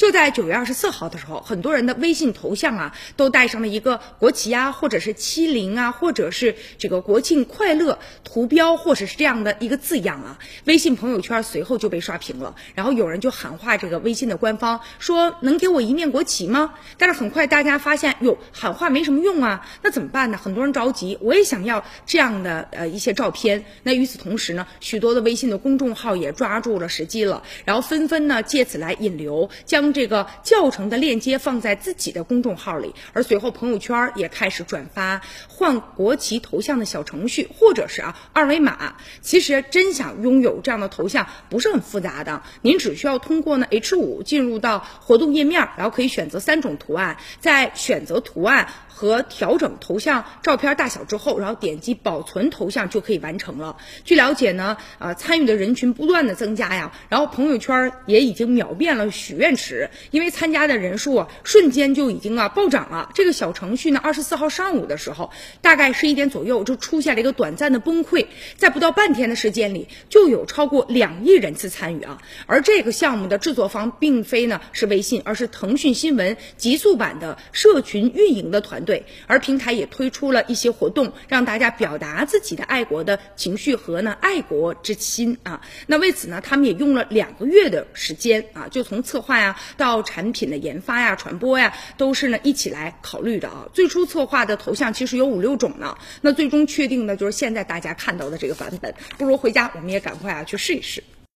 [0.00, 10.38] 就在九月二十四号的时候，很多人的微信头像啊，都带上了一个国旗啊，或者是七零啊，或者是这个国庆快乐图标，或者是这样的一个字样啊。
[10.64, 16.72] 微信朋友圈随后就被刷屏了，然后有人就喊话这个微信的官方，说能给我一面国旗吗？
[16.96, 20.38] 但是很快大家发现，哟，喊话没什么用啊，那怎么办呢？
[20.38, 23.66] 很多人着急，我也想要这样的呃一些照片。
[23.82, 38.94] 那与此同时呢，许多的微信的公众号也抓住了时机了，然后纷纷呢借此来引流，将这个教程的链接放在自己的公众号里，而随后朋友圈也开始转发换国旗头像的小程序，或者是啊二维码。
[39.20, 48.68] 其实真想拥有这样的头像不是很复杂的，您只需要通过呢 H 五进入到活动页面，然后可以选择三种图案，在选择图案。
[49.00, 53.78] 和调整头像照片大小之后，然后点击保存头像就可以完成了。
[54.04, 59.79] 据了解呢，呃，参与的人群不断的增加呀，然后朋友圈也已经秒变了许愿池，
[60.10, 63.10] 因为参加的人数啊，瞬间就已经啊暴涨了。
[63.14, 65.30] 这个小程序呢，二十四号上午的时候，
[65.62, 72.20] 大概十一点左右就出现了一个短暂的崩溃，在不到半天的时间里，就有超过两亿人次参与啊。
[72.46, 79.04] 而这个项目的制作方并非呢是微信，而是腾讯新闻极速版的社群运营的团队。
[79.26, 85.60] 而平台也推出了一些活动，让大家表达自己的爱国的情绪和呢爱国之心啊。
[85.86, 93.66] 那为此呢，他们也用了两个月的时间啊，就从策划呀到产品的研发呀、传播呀，都是呢一起来考虑的啊。
[93.72, 98.94] 最初策划的头像其实有五六种呢，那最终确定的就是现在大家看到的这个版本。
[99.18, 101.02] 不如回家，我们也赶快啊去试一试。